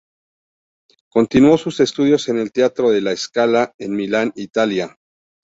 [1.11, 4.97] Continuó sus estudios en el Teatro de La Scala en Milán, Italia.